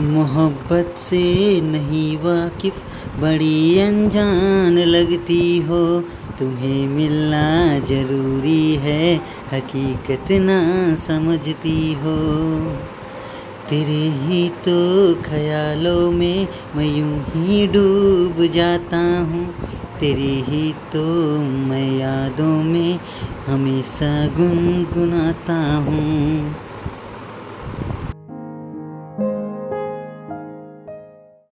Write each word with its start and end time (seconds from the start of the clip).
मोहब्बत 0.00 0.94
से 0.98 1.22
नहीं 1.60 2.16
वाकिफ, 2.16 2.74
बड़ी 3.20 3.78
अनजान 3.78 4.78
लगती 4.78 5.58
हो। 5.58 6.00
तुम्हें 6.38 6.86
मिलना 6.88 7.78
ज़रूरी 7.78 8.74
है, 8.74 9.16
हकीकत 9.52 10.32
ना 10.40 10.58
समझती 10.94 11.94
हो। 11.94 12.16
तेरे 13.68 14.02
ही 14.22 14.48
तो 14.48 15.14
ख्यालों 15.22 16.10
में 16.12 16.48
मैं 16.76 16.96
यूँ 16.96 17.18
ही 17.34 17.66
डूब 17.66 18.46
जाता 18.46 19.02
हूँ। 19.20 19.46
तेरे 20.00 20.32
ही 20.48 20.72
तो 20.92 21.04
मैं 21.38 21.98
यादों 21.98 22.62
में 22.62 23.00
हमेशा 23.46 24.26
गुनगुनाता 24.26 25.60
हूँ। 25.76 26.03